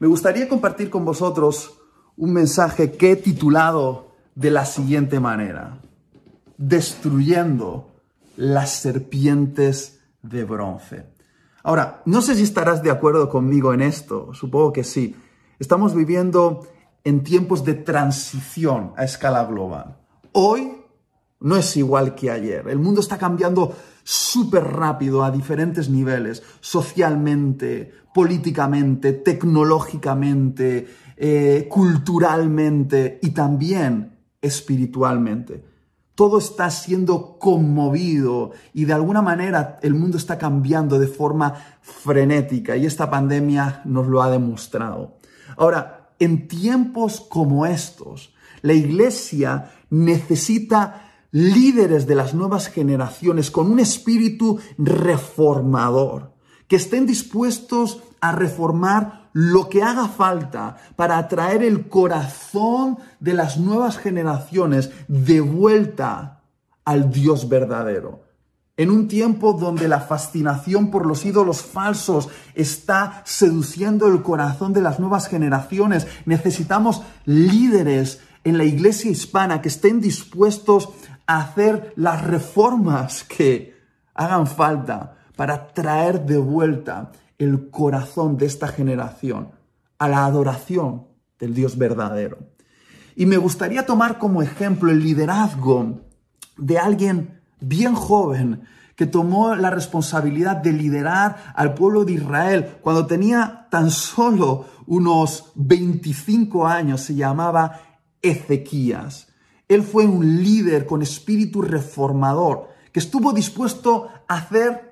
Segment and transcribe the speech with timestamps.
[0.00, 1.78] me gustaría compartir con vosotros
[2.16, 5.78] un mensaje que he titulado de la siguiente manera,
[6.56, 7.90] destruyendo
[8.36, 11.06] las serpientes de bronce.
[11.62, 15.14] Ahora, no sé si estarás de acuerdo conmigo en esto, supongo que sí.
[15.58, 16.66] Estamos viviendo
[17.04, 19.98] en tiempos de transición a escala global.
[20.32, 20.80] Hoy
[21.40, 22.68] no es igual que ayer.
[22.68, 33.30] El mundo está cambiando súper rápido a diferentes niveles, socialmente, políticamente, tecnológicamente, eh, culturalmente y
[33.30, 35.64] también espiritualmente.
[36.14, 42.76] Todo está siendo conmovido y de alguna manera el mundo está cambiando de forma frenética
[42.76, 45.16] y esta pandemia nos lo ha demostrado.
[45.56, 53.80] Ahora, en tiempos como estos, la iglesia necesita líderes de las nuevas generaciones con un
[53.80, 56.34] espíritu reformador,
[56.70, 63.58] que estén dispuestos a reformar lo que haga falta para atraer el corazón de las
[63.58, 66.42] nuevas generaciones de vuelta
[66.84, 68.22] al Dios verdadero.
[68.76, 74.80] En un tiempo donde la fascinación por los ídolos falsos está seduciendo el corazón de
[74.80, 80.90] las nuevas generaciones, necesitamos líderes en la iglesia hispana que estén dispuestos
[81.26, 83.76] hacer las reformas que
[84.14, 89.52] hagan falta para traer de vuelta el corazón de esta generación
[89.98, 91.06] a la adoración
[91.38, 92.36] del Dios verdadero.
[93.16, 96.02] Y me gustaría tomar como ejemplo el liderazgo
[96.58, 103.06] de alguien bien joven que tomó la responsabilidad de liderar al pueblo de Israel cuando
[103.06, 107.80] tenía tan solo unos 25 años, se llamaba
[108.20, 109.28] Ezequías.
[109.68, 114.89] Él fue un líder con espíritu reformador, que estuvo dispuesto a hacer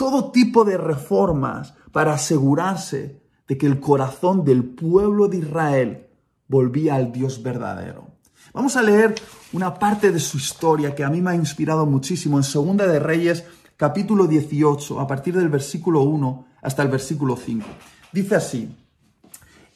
[0.00, 6.06] todo tipo de reformas para asegurarse de que el corazón del pueblo de Israel
[6.48, 8.06] volvía al Dios verdadero.
[8.54, 9.14] Vamos a leer
[9.52, 12.98] una parte de su historia que a mí me ha inspirado muchísimo en Segunda de
[12.98, 13.44] Reyes,
[13.76, 17.66] capítulo 18, a partir del versículo 1 hasta el versículo 5.
[18.10, 18.74] Dice así,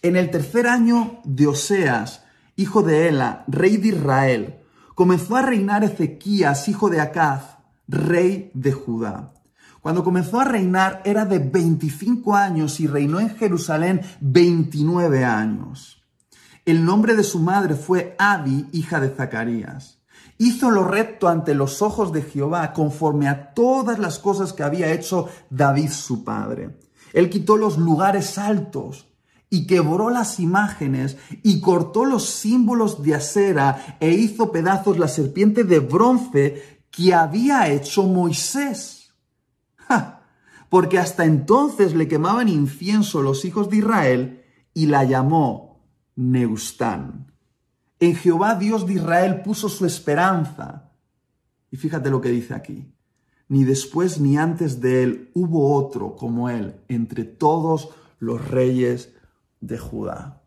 [0.00, 2.24] en el tercer año de Oseas,
[2.56, 4.60] hijo de Ela, rey de Israel,
[4.94, 9.33] comenzó a reinar Ezequías, hijo de Acaz, rey de Judá.
[9.84, 16.02] Cuando comenzó a reinar era de 25 años y reinó en Jerusalén 29 años.
[16.64, 19.98] El nombre de su madre fue Abi, hija de Zacarías.
[20.38, 24.90] Hizo lo recto ante los ojos de Jehová, conforme a todas las cosas que había
[24.90, 26.78] hecho David su padre.
[27.12, 29.08] Él quitó los lugares altos
[29.50, 35.62] y quebró las imágenes y cortó los símbolos de acera e hizo pedazos la serpiente
[35.62, 39.03] de bronce que había hecho Moisés.
[40.68, 45.84] Porque hasta entonces le quemaban incienso los hijos de Israel y la llamó
[46.16, 47.32] Neustán.
[48.00, 50.90] En Jehová Dios de Israel puso su esperanza.
[51.70, 52.92] Y fíjate lo que dice aquí.
[53.48, 59.14] Ni después ni antes de él hubo otro como él entre todos los reyes
[59.60, 60.42] de Judá.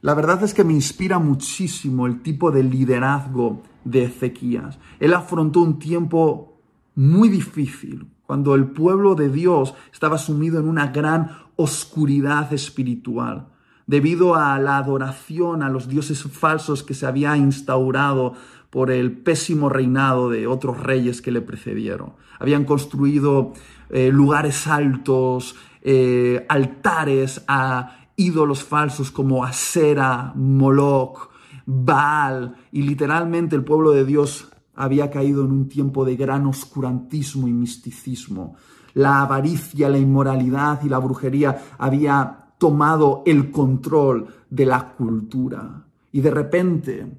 [0.00, 4.78] La verdad es que me inspira muchísimo el tipo de liderazgo de Ezequías.
[5.00, 6.60] Él afrontó un tiempo
[6.94, 13.48] muy difícil, cuando el pueblo de Dios estaba sumido en una gran oscuridad espiritual,
[13.86, 18.34] debido a la adoración a los dioses falsos que se había instaurado
[18.70, 22.14] por el pésimo reinado de otros reyes que le precedieron.
[22.40, 23.52] Habían construido
[23.90, 31.30] eh, lugares altos, eh, altares a ídolos falsos como Asera, Moloch,
[31.66, 37.48] Baal, y literalmente el pueblo de Dios había caído en un tiempo de gran oscurantismo
[37.48, 38.56] y misticismo.
[38.94, 45.86] La avaricia, la inmoralidad y la brujería había tomado el control de la cultura.
[46.12, 47.18] Y de repente,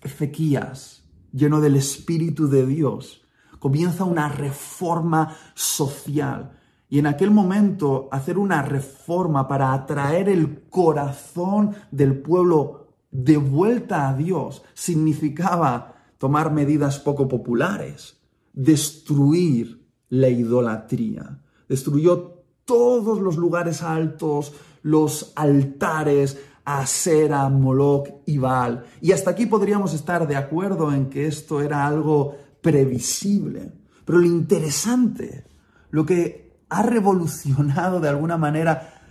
[0.00, 3.22] Ezequías, lleno del Espíritu de Dios,
[3.58, 6.58] comienza una reforma social
[6.92, 14.10] y en aquel momento hacer una reforma para atraer el corazón del pueblo de vuelta
[14.10, 18.16] a Dios significaba tomar medidas poco populares,
[18.52, 21.42] destruir la idolatría.
[21.68, 24.52] Destruyó todos los lugares altos,
[24.82, 28.84] los altares, a Sera, Moloch y Baal.
[29.00, 33.72] Y hasta aquí podríamos estar de acuerdo en que esto era algo previsible.
[34.04, 35.44] Pero lo interesante,
[35.90, 39.02] lo que ha revolucionado de alguna manera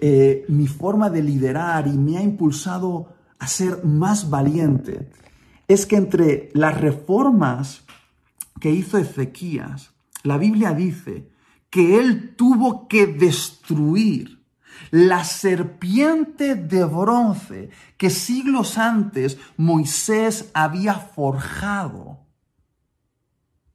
[0.00, 5.08] eh, mi forma de liderar y me ha impulsado a ser más valiente,
[5.68, 7.84] es que entre las reformas
[8.58, 9.92] que hizo Ezequías,
[10.22, 11.30] la Biblia dice
[11.70, 14.38] que él tuvo que destruir
[14.90, 22.20] la serpiente de bronce que siglos antes Moisés había forjado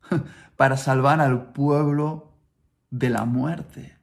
[0.58, 2.34] para salvar al pueblo
[2.90, 3.98] de la muerte.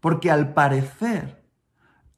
[0.00, 1.44] Porque al parecer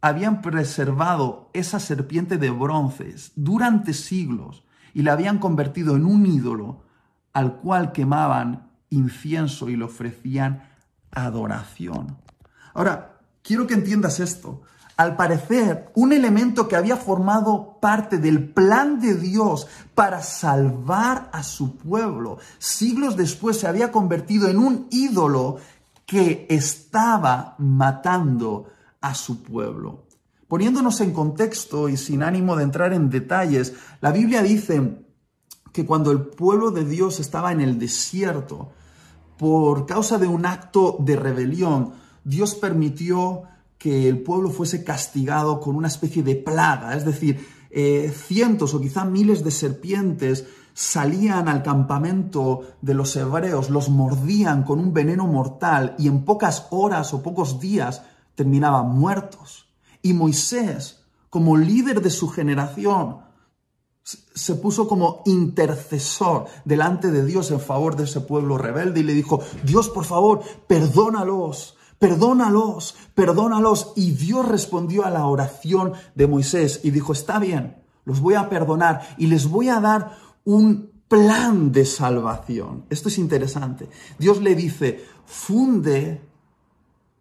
[0.01, 4.65] habían preservado esa serpiente de bronce durante siglos
[4.95, 6.83] y la habían convertido en un ídolo
[7.33, 10.65] al cual quemaban incienso y le ofrecían
[11.13, 12.19] adoración.
[12.75, 14.63] Ahora, quiero que entiendas esto.
[14.97, 21.43] Al parecer, un elemento que había formado parte del plan de Dios para salvar a
[21.43, 25.57] su pueblo, siglos después se había convertido en un ídolo
[26.05, 28.67] que estaba matando
[29.01, 30.10] a su pueblo.
[30.51, 34.99] Poniéndonos en contexto y sin ánimo de entrar en detalles, la Biblia dice
[35.73, 38.73] que cuando el pueblo de Dios estaba en el desierto,
[39.39, 41.93] por causa de un acto de rebelión,
[42.25, 43.45] Dios permitió
[43.79, 48.81] que el pueblo fuese castigado con una especie de plaga, es decir, eh, cientos o
[48.81, 55.29] quizá miles de serpientes salían al campamento de los hebreos, los mordían con un veneno
[55.29, 58.03] mortal y en pocas horas o pocos días
[58.35, 59.70] terminaban muertos.
[60.03, 63.19] Y Moisés, como líder de su generación,
[64.03, 69.15] se puso como intercesor delante de Dios en favor de ese pueblo rebelde y le
[69.15, 73.93] dijo, Dios, por favor, perdónalos, perdónalos, perdónalos.
[73.97, 78.49] Y Dios respondió a la oración de Moisés y dijo, está bien, los voy a
[78.49, 82.87] perdonar y les voy a dar un plan de salvación.
[82.89, 83.89] Esto es interesante.
[84.19, 86.30] Dios le dice, funde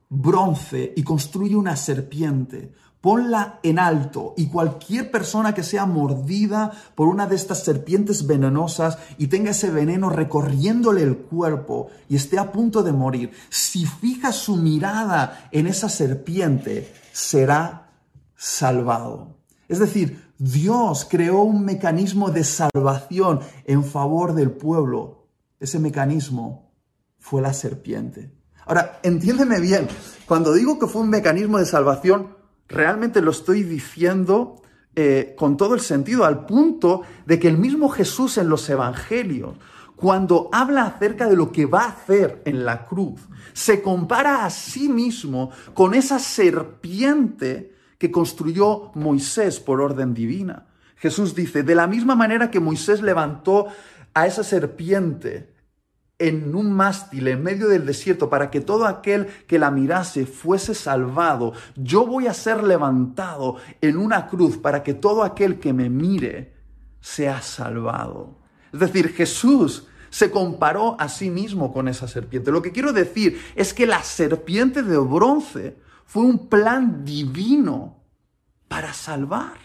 [0.09, 7.07] bronce y construye una serpiente ponla en alto y cualquier persona que sea mordida por
[7.07, 12.51] una de estas serpientes venenosas y tenga ese veneno recorriéndole el cuerpo y esté a
[12.51, 17.91] punto de morir, si fija su mirada en esa serpiente, será
[18.35, 19.37] salvado.
[19.67, 25.27] Es decir, Dios creó un mecanismo de salvación en favor del pueblo.
[25.59, 26.71] Ese mecanismo
[27.17, 28.38] fue la serpiente.
[28.69, 29.87] Ahora, entiéndeme bien,
[30.27, 32.35] cuando digo que fue un mecanismo de salvación,
[32.67, 34.61] realmente lo estoy diciendo
[34.95, 39.55] eh, con todo el sentido, al punto de que el mismo Jesús en los Evangelios,
[39.95, 43.21] cuando habla acerca de lo que va a hacer en la cruz,
[43.53, 50.67] se compara a sí mismo con esa serpiente que construyó Moisés por orden divina.
[50.97, 53.65] Jesús dice, de la misma manera que Moisés levantó
[54.13, 55.58] a esa serpiente
[56.19, 60.75] en un mástil en medio del desierto para que todo aquel que la mirase fuese
[60.75, 61.53] salvado.
[61.75, 66.53] Yo voy a ser levantado en una cruz para que todo aquel que me mire
[66.99, 68.37] sea salvado.
[68.73, 72.51] Es decir, Jesús se comparó a sí mismo con esa serpiente.
[72.51, 78.03] Lo que quiero decir es que la serpiente de bronce fue un plan divino
[78.67, 79.57] para salvar.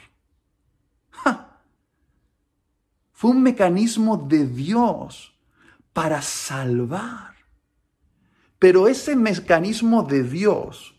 [3.13, 5.34] Fue un mecanismo de Dios
[5.95, 7.33] para salvar.
[8.59, 10.95] Pero ese mecanismo de Dios,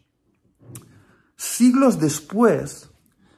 [1.35, 2.89] siglos después,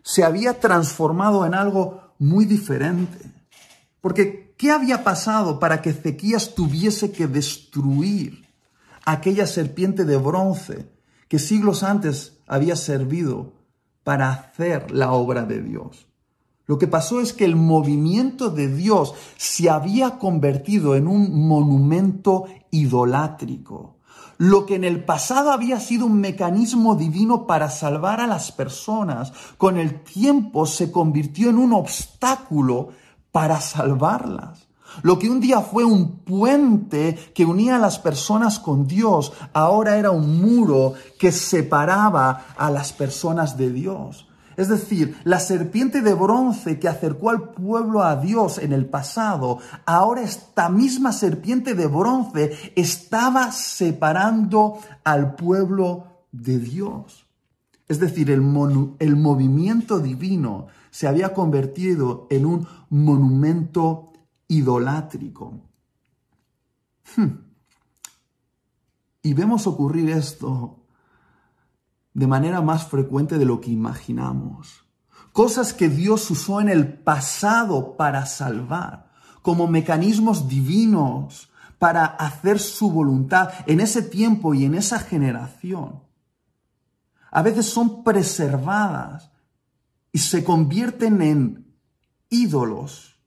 [0.03, 3.19] se había transformado en algo muy diferente.
[3.99, 8.47] Porque, ¿qué había pasado para que Ezequías tuviese que destruir
[9.03, 10.89] aquella serpiente de bronce
[11.27, 13.53] que siglos antes había servido
[14.03, 16.06] para hacer la obra de Dios?
[16.67, 22.43] Lo que pasó es que el movimiento de Dios se había convertido en un monumento
[22.71, 23.95] idolátrico.
[24.37, 29.31] Lo que en el pasado había sido un mecanismo divino para salvar a las personas,
[29.57, 32.89] con el tiempo se convirtió en un obstáculo
[33.31, 34.67] para salvarlas.
[35.03, 39.97] Lo que un día fue un puente que unía a las personas con Dios, ahora
[39.97, 44.26] era un muro que separaba a las personas de Dios.
[44.57, 49.59] Es decir, la serpiente de bronce que acercó al pueblo a Dios en el pasado,
[49.85, 57.27] ahora esta misma serpiente de bronce estaba separando al pueblo de Dios.
[57.87, 64.11] Es decir, el, movimiento divino se había convertido en un monumento
[64.47, 65.53] idolátrico.
[67.15, 67.27] Hmm.
[69.21, 70.79] Y vemos ocurrir esto
[72.17, 74.83] de manera más frecuente de lo que imaginamos.
[75.33, 79.11] Cosas que Dios usó en el pasado para salvar,
[79.43, 86.01] como mecanismos divinos para hacer su voluntad en ese tiempo y en esa generación.
[87.29, 89.29] A veces son preservadas
[90.11, 91.71] y se convierten en
[92.31, 93.21] ídolos,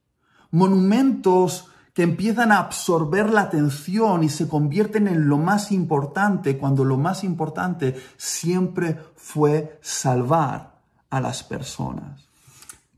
[0.50, 1.69] monumentos
[2.02, 7.24] empiezan a absorber la atención y se convierten en lo más importante, cuando lo más
[7.24, 10.80] importante siempre fue salvar
[11.10, 12.28] a las personas.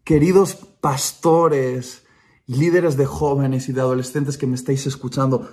[0.04, 2.02] Queridos pastores
[2.46, 5.48] líderes de jóvenes y de adolescentes que me estáis escuchando,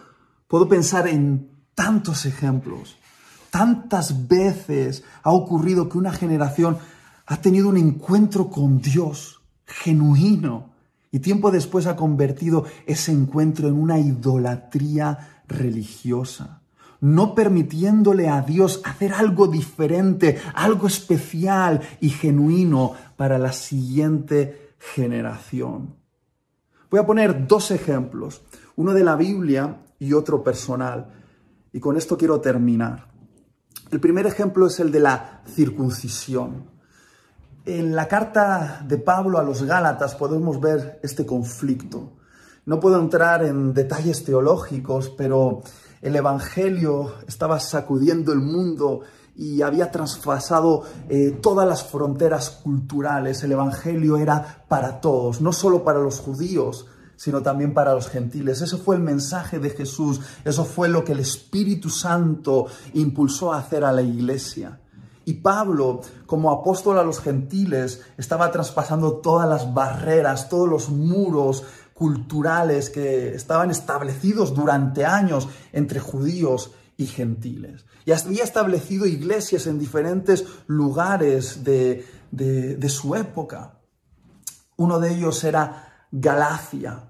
[0.47, 2.97] puedo pensar en tantos ejemplos.
[3.51, 6.77] Tantas veces ha ocurrido que una generación
[7.25, 10.68] ha tenido un encuentro con Dios genuino
[11.11, 16.61] y tiempo después ha convertido ese encuentro en una idolatría religiosa,
[17.01, 25.95] no permitiéndole a Dios hacer algo diferente, algo especial y genuino para la siguiente generación.
[26.89, 28.41] Voy a poner dos ejemplos,
[28.75, 31.13] uno de la Biblia y otro personal.
[31.71, 33.09] Y con esto quiero terminar.
[33.91, 36.78] El primer ejemplo es el de la circuncisión.
[37.71, 42.13] En la carta de Pablo a los Gálatas podemos ver este conflicto.
[42.65, 45.61] No puedo entrar en detalles teológicos, pero
[46.01, 49.01] el Evangelio estaba sacudiendo el mundo
[49.35, 53.43] y había traspasado eh, todas las fronteras culturales.
[53.43, 58.63] El Evangelio era para todos, no solo para los judíos, sino también para los gentiles.
[58.63, 63.59] Ese fue el mensaje de Jesús, eso fue lo que el Espíritu Santo impulsó a
[63.59, 64.79] hacer a la iglesia.
[65.29, 71.65] Y Pablo, como apóstol a los gentiles, estaba traspasando todas las barreras, todos los muros
[71.93, 77.85] culturales que estaban establecidos durante años entre judíos y gentiles.
[78.05, 83.77] Y había establecido iglesias en diferentes lugares de, de su época.
[84.77, 87.03] Uno de ellos era Galacia,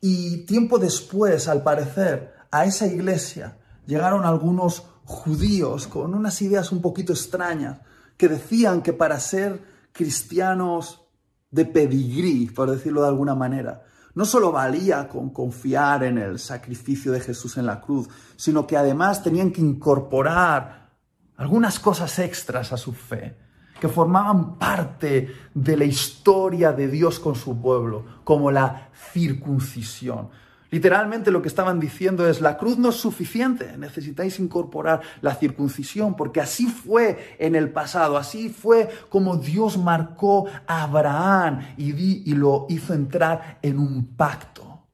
[0.00, 6.80] y tiempo después, al parecer, a esa iglesia llegaron algunos judíos con unas ideas un
[6.80, 7.80] poquito extrañas
[8.16, 11.02] que decían que para ser cristianos
[11.50, 17.12] de pedigrí, por decirlo de alguna manera, no solo valía con confiar en el sacrificio
[17.12, 20.90] de Jesús en la cruz, sino que además tenían que incorporar
[21.36, 23.36] algunas cosas extras a su fe
[23.80, 30.28] que formaban parte de la historia de Dios con su pueblo, como la circuncisión.
[30.72, 36.16] Literalmente lo que estaban diciendo es, la cruz no es suficiente, necesitáis incorporar la circuncisión,
[36.16, 42.64] porque así fue en el pasado, así fue como Dios marcó a Abraham y, lo
[42.70, 44.86] hizo entrar en un pacto.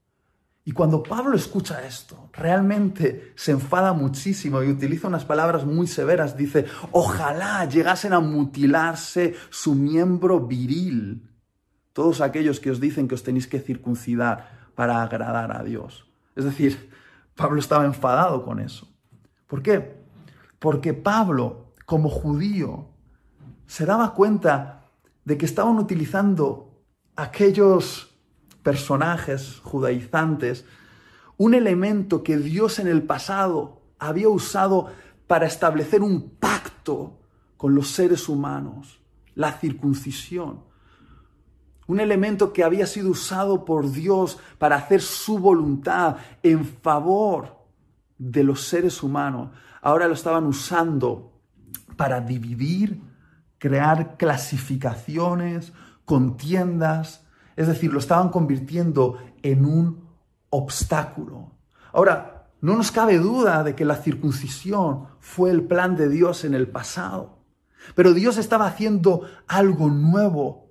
[0.65, 6.37] Y cuando Pablo escucha esto, realmente se enfada muchísimo y utiliza unas palabras muy severas.
[6.37, 11.31] Dice, ojalá llegasen a mutilarse su miembro viril.
[11.93, 16.07] Todos aquellos que os dicen que os tenéis que circuncidar para agradar a Dios.
[16.37, 16.93] Es decir,
[17.35, 18.87] Pablo estaba enfadado con eso.
[19.49, 20.05] ¿Por qué?
[20.61, 22.87] Porque Pablo, como judío,
[23.67, 24.85] se daba cuenta
[25.25, 26.81] de que estaban utilizando
[27.17, 28.17] aquellos
[28.63, 30.65] personajes judaizantes,
[31.39, 34.93] un elemento que Dios en el pasado había usado
[35.27, 37.19] para establecer un pacto
[37.57, 39.01] con los seres humanos,
[39.35, 40.68] la circuncisión.
[41.89, 47.57] Un elemento que había sido usado por Dios para hacer su voluntad en favor
[48.17, 49.51] de los seres humanos.
[49.83, 51.33] Ahora lo estaban usando
[51.97, 53.03] para dividir,
[53.59, 55.73] crear clasificaciones,
[56.05, 57.27] contiendas,
[57.57, 60.09] es decir, lo estaban convirtiendo en un
[60.51, 61.53] obstáculo.
[61.93, 66.55] Ahora, no nos cabe duda de que la circuncisión fue el plan de Dios en
[66.55, 67.39] el pasado.
[67.95, 70.68] Pero Dios estaba haciendo algo nuevo.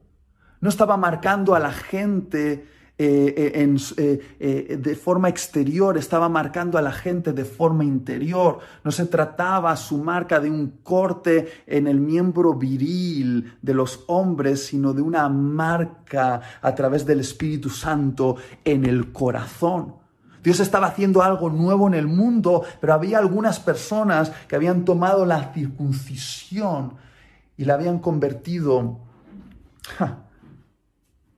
[0.62, 2.66] No estaba marcando a la gente
[3.00, 3.54] eh,
[3.98, 8.58] eh, eh, de forma exterior, estaba marcando a la gente de forma interior.
[8.84, 14.66] No se trataba su marca de un corte en el miembro viril de los hombres,
[14.66, 19.94] sino de una marca a través del Espíritu Santo en el corazón.
[20.44, 25.24] Dios estaba haciendo algo nuevo en el mundo, pero había algunas personas que habían tomado
[25.24, 26.94] la circuncisión
[27.58, 29.02] y la habían convertido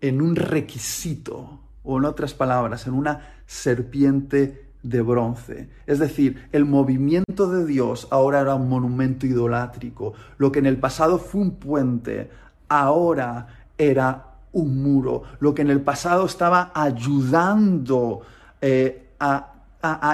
[0.01, 5.69] en un requisito, o en otras palabras, en una serpiente de bronce.
[5.85, 10.13] Es decir, el movimiento de Dios ahora era un monumento idolátrico.
[10.37, 12.29] Lo que en el pasado fue un puente,
[12.67, 15.23] ahora era un muro.
[15.39, 18.21] Lo que en el pasado estaba ayudando
[18.61, 19.55] eh, a,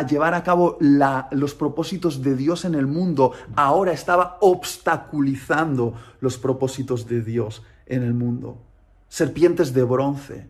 [0.07, 7.07] llevar a cabo los propósitos de Dios en el mundo, ahora estaba obstaculizando los propósitos
[7.07, 8.64] de Dios en el mundo
[9.15, 10.50] serpientes de bronce.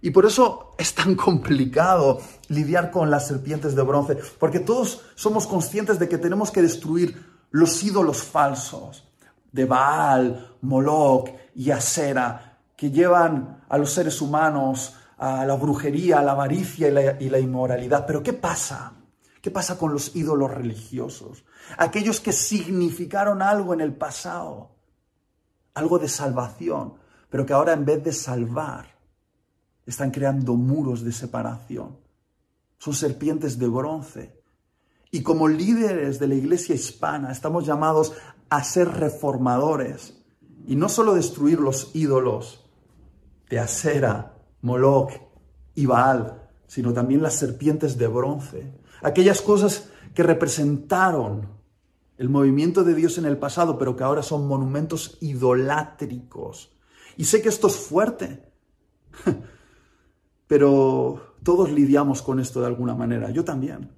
[0.00, 5.46] Y por eso es tan complicado lidiar con las serpientes de bronce, porque todos somos
[5.46, 9.06] conscientes de que tenemos que destruir los ídolos falsos
[9.52, 16.22] de Baal, Moloch y Asera, que llevan a los seres humanos a la brujería, a
[16.22, 16.88] la avaricia
[17.20, 18.06] y la, inmoralidad.
[18.06, 18.94] Pero ¿qué pasa?
[19.42, 21.44] ¿Qué pasa con los ídolos religiosos?
[21.76, 24.70] Aquellos que significaron algo en el pasado,
[25.74, 26.94] algo de salvación,
[27.30, 28.96] pero que ahora en vez de salvar,
[29.86, 31.96] están creando muros de separación.
[32.78, 34.42] Son serpientes de bronce.
[35.10, 38.12] Y como líderes de la iglesia hispana estamos llamados
[38.50, 40.14] a ser reformadores
[40.66, 42.64] y no solo destruir los ídolos
[43.48, 45.12] de acera, Moloch
[45.74, 51.48] y Baal, sino también las serpientes de bronce, aquellas cosas que representaron
[52.18, 56.75] el movimiento de Dios en el pasado, pero que ahora son monumentos idolátricos.
[57.16, 58.42] Y sé que esto es fuerte,
[60.46, 63.90] pero todos lidiamos con esto de alguna manera, yo también.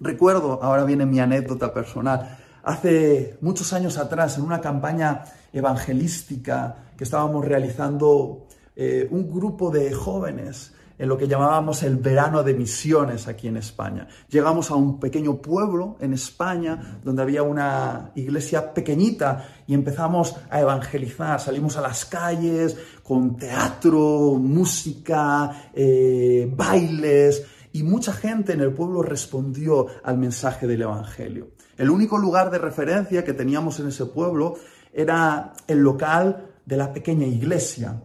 [0.00, 7.04] Recuerdo, ahora viene mi anécdota personal, hace muchos años atrás, en una campaña evangelística que
[7.04, 8.46] estábamos realizando
[8.76, 13.56] eh, un grupo de jóvenes en lo que llamábamos el verano de misiones aquí en
[13.56, 14.08] España.
[14.28, 20.60] Llegamos a un pequeño pueblo en España donde había una iglesia pequeñita y empezamos a
[20.60, 21.40] evangelizar.
[21.40, 29.02] Salimos a las calles con teatro, música, eh, bailes y mucha gente en el pueblo
[29.02, 31.50] respondió al mensaje del Evangelio.
[31.76, 34.56] El único lugar de referencia que teníamos en ese pueblo
[34.92, 38.02] era el local de la pequeña iglesia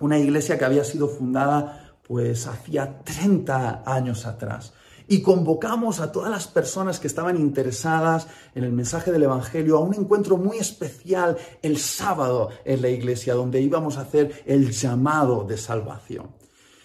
[0.00, 4.72] una iglesia que había sido fundada pues hacía 30 años atrás.
[5.06, 9.80] Y convocamos a todas las personas que estaban interesadas en el mensaje del Evangelio a
[9.80, 15.44] un encuentro muy especial el sábado en la iglesia, donde íbamos a hacer el llamado
[15.44, 16.30] de salvación.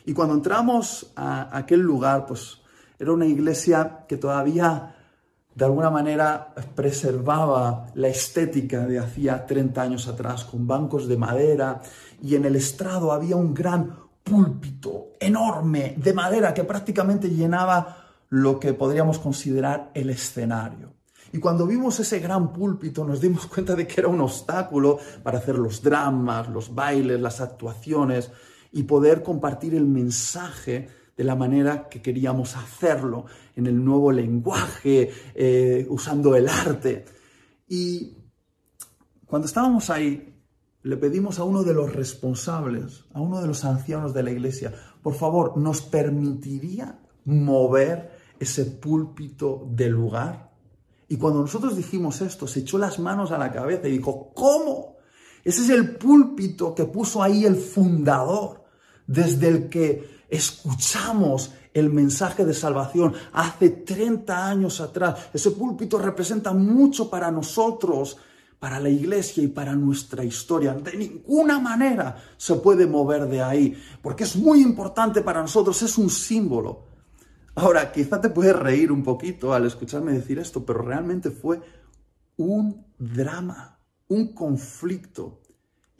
[0.05, 2.59] Y cuando entramos a aquel lugar, pues
[2.97, 4.95] era una iglesia que todavía
[5.55, 11.81] de alguna manera preservaba la estética de hacía 30 años atrás, con bancos de madera,
[12.21, 18.59] y en el estrado había un gran púlpito enorme de madera que prácticamente llenaba lo
[18.59, 20.93] que podríamos considerar el escenario.
[21.31, 25.39] Y cuando vimos ese gran púlpito nos dimos cuenta de que era un obstáculo para
[25.39, 28.31] hacer los dramas, los bailes, las actuaciones
[28.71, 33.25] y poder compartir el mensaje de la manera que queríamos hacerlo,
[33.57, 37.03] en el nuevo lenguaje, eh, usando el arte.
[37.67, 38.15] Y
[39.25, 40.38] cuando estábamos ahí,
[40.89, 44.73] le pedimos a uno de los responsables, a uno de los ancianos de la iglesia,
[45.03, 50.51] por favor, ¿nos permitiría mover ese púlpito del lugar?
[51.07, 54.95] Y cuando nosotros dijimos esto, se echó las manos a la cabeza y dijo, ¿cómo?
[55.43, 58.63] Ese es el púlpito que puso ahí el fundador,
[59.05, 65.29] desde el que escuchamos el mensaje de salvación hace 30 años atrás.
[65.33, 68.17] Ese púlpito representa mucho para nosotros,
[68.59, 70.73] para la iglesia y para nuestra historia.
[70.73, 75.97] De ninguna manera se puede mover de ahí, porque es muy importante para nosotros, es
[75.97, 76.87] un símbolo.
[77.55, 81.61] Ahora, quizá te puedes reír un poquito al escucharme decir esto, pero realmente fue
[82.37, 85.41] un drama, un conflicto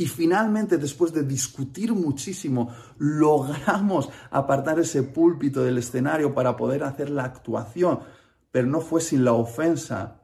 [0.02, 7.10] y finalmente, después de discutir muchísimo, logramos apartar ese púlpito del escenario para poder hacer
[7.10, 8.00] la actuación,
[8.50, 10.22] pero no fue sin la ofensa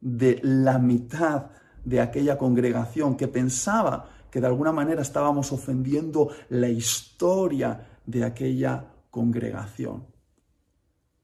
[0.00, 1.50] de la mitad
[1.84, 8.86] de aquella congregación que pensaba que de alguna manera estábamos ofendiendo la historia de aquella
[9.10, 10.06] congregación.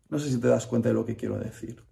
[0.09, 1.83] No sé si te das cuenta de lo que quiero decir.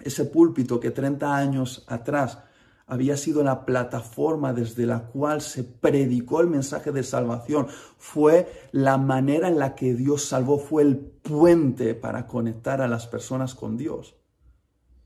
[0.00, 2.38] Ese púlpito que 30 años atrás
[2.86, 8.98] había sido la plataforma desde la cual se predicó el mensaje de salvación, fue la
[8.98, 13.76] manera en la que Dios salvó, fue el puente para conectar a las personas con
[13.76, 14.16] Dios.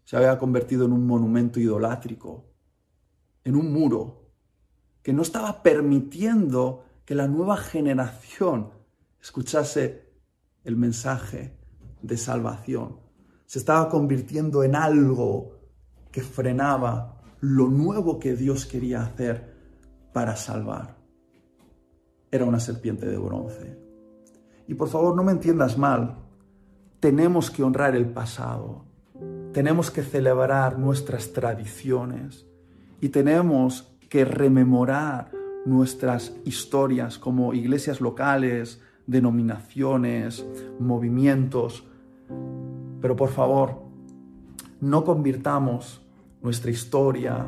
[0.04, 2.55] Se había convertido en un monumento idolátrico,
[3.46, 4.32] en un muro,
[5.04, 8.70] que no estaba permitiendo que la nueva generación
[9.22, 10.10] escuchase
[10.64, 11.56] el mensaje
[12.02, 12.98] de salvación.
[13.46, 15.60] Se estaba convirtiendo en algo
[16.10, 19.54] que frenaba lo nuevo que Dios quería hacer
[20.12, 20.96] para salvar.
[22.32, 23.78] Era una serpiente de bronce.
[24.66, 26.18] Y por favor, no me entiendas mal,
[26.98, 28.86] tenemos que honrar el pasado,
[29.52, 32.44] tenemos que celebrar nuestras tradiciones
[33.00, 35.30] y tenemos que rememorar
[35.64, 40.46] nuestras historias como iglesias locales, denominaciones,
[40.78, 41.84] movimientos.
[43.00, 43.82] Pero por favor,
[44.80, 46.02] no convirtamos
[46.42, 47.44] nuestra historia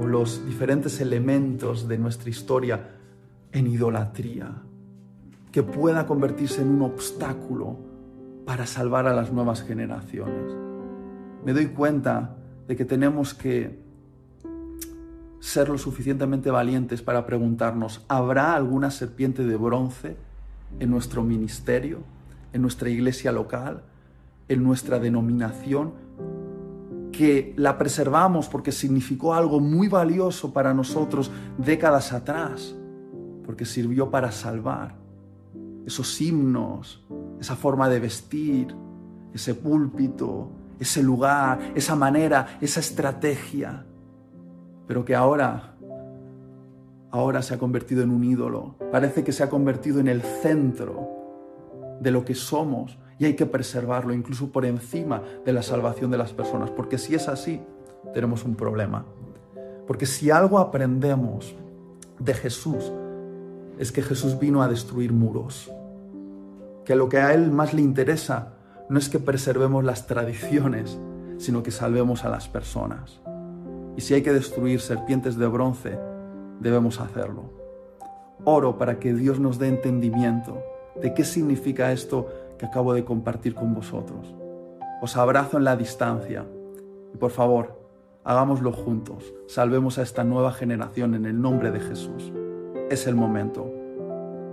[0.00, 2.96] o los diferentes elementos de nuestra historia
[3.52, 4.62] en idolatría,
[5.50, 7.78] que pueda convertirse en un obstáculo
[8.44, 10.54] para salvar a las nuevas generaciones.
[11.44, 12.36] Me doy cuenta
[12.66, 13.87] de que tenemos que
[15.40, 20.16] ser lo suficientemente valientes para preguntarnos, ¿habrá alguna serpiente de bronce
[20.80, 22.00] en nuestro ministerio,
[22.52, 23.82] en nuestra iglesia local,
[24.48, 25.92] en nuestra denominación,
[27.12, 32.74] que la preservamos porque significó algo muy valioso para nosotros décadas atrás,
[33.44, 34.94] porque sirvió para salvar
[35.86, 37.02] esos himnos,
[37.40, 38.74] esa forma de vestir,
[39.32, 43.84] ese púlpito, ese lugar, esa manera, esa estrategia,
[44.88, 45.74] pero que ahora,
[47.10, 51.98] ahora se ha convertido en un ídolo, parece que se ha convertido en el centro
[52.00, 56.16] de lo que somos y hay que preservarlo incluso por encima de la salvación de
[56.16, 57.60] las personas, porque si es así,
[58.14, 59.04] tenemos un problema.
[59.86, 61.54] Porque si algo aprendemos
[62.18, 62.90] de Jesús,
[63.78, 65.70] es que Jesús vino a destruir muros,
[66.86, 68.54] que lo que a Él más le interesa
[68.88, 70.98] no es que preservemos las tradiciones,
[71.36, 73.20] sino que salvemos a las personas.
[73.98, 75.98] Y si hay que destruir serpientes de bronce,
[76.60, 77.50] debemos hacerlo.
[78.44, 80.62] Oro para que Dios nos dé entendimiento
[81.02, 82.28] de qué significa esto
[82.60, 84.36] que acabo de compartir con vosotros.
[85.02, 86.46] Os abrazo en la distancia
[87.12, 87.76] y por favor,
[88.22, 89.34] hagámoslo juntos.
[89.48, 92.32] Salvemos a esta nueva generación en el nombre de Jesús.
[92.90, 93.68] Es el momento.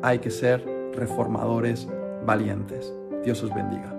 [0.01, 1.88] Hay que ser reformadores
[2.25, 2.91] valientes.
[3.23, 3.95] Dios os bendiga.